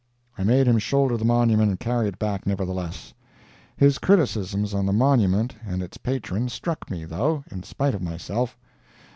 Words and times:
I 0.35 0.43
made 0.43 0.65
him 0.67 0.79
shoulder 0.79 1.15
the 1.15 1.25
monument 1.25 1.69
and 1.69 1.79
carry 1.79 2.07
it 2.07 2.17
back, 2.17 2.47
nevertheless. 2.47 3.13
His 3.77 3.99
criticisms 3.99 4.73
on 4.73 4.87
the 4.87 4.93
monument 4.93 5.53
and 5.63 5.83
its 5.83 5.97
patron 5.97 6.49
struck 6.49 6.89
me, 6.89 7.05
though, 7.05 7.43
in 7.51 7.61
spite 7.61 7.93
of 7.93 8.01
myself. 8.01 8.57